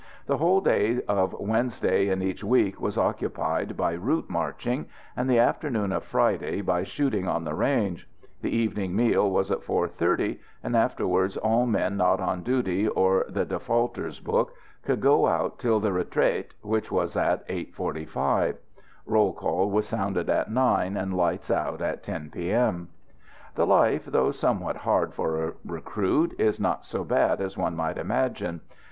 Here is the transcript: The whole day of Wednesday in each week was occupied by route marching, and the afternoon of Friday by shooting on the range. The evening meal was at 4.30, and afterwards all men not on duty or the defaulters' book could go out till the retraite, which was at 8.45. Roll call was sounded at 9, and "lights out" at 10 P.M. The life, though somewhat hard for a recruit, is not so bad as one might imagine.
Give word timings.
The 0.25 0.37
whole 0.39 0.61
day 0.61 0.99
of 1.07 1.35
Wednesday 1.39 2.07
in 2.09 2.23
each 2.23 2.43
week 2.43 2.81
was 2.81 2.97
occupied 2.97 3.77
by 3.77 3.93
route 3.93 4.31
marching, 4.31 4.87
and 5.15 5.29
the 5.29 5.37
afternoon 5.37 5.91
of 5.91 6.03
Friday 6.03 6.61
by 6.61 6.81
shooting 6.81 7.27
on 7.27 7.43
the 7.43 7.53
range. 7.53 8.09
The 8.41 8.49
evening 8.49 8.95
meal 8.95 9.29
was 9.29 9.51
at 9.51 9.61
4.30, 9.61 10.39
and 10.63 10.75
afterwards 10.75 11.37
all 11.37 11.67
men 11.67 11.97
not 11.97 12.19
on 12.19 12.41
duty 12.41 12.87
or 12.87 13.25
the 13.29 13.45
defaulters' 13.45 14.19
book 14.19 14.55
could 14.83 15.01
go 15.01 15.27
out 15.27 15.59
till 15.59 15.79
the 15.79 15.91
retraite, 15.91 16.55
which 16.63 16.91
was 16.91 17.15
at 17.15 17.47
8.45. 17.47 18.55
Roll 19.05 19.33
call 19.33 19.69
was 19.69 19.85
sounded 19.87 20.31
at 20.31 20.49
9, 20.49 20.97
and 20.97 21.15
"lights 21.15 21.51
out" 21.51 21.79
at 21.79 22.01
10 22.01 22.31
P.M. 22.31 22.87
The 23.53 23.67
life, 23.67 24.05
though 24.07 24.31
somewhat 24.31 24.77
hard 24.77 25.13
for 25.13 25.43
a 25.49 25.53
recruit, 25.63 26.33
is 26.39 26.59
not 26.59 26.85
so 26.85 27.03
bad 27.03 27.39
as 27.39 27.55
one 27.55 27.75
might 27.75 27.99
imagine. 27.99 28.61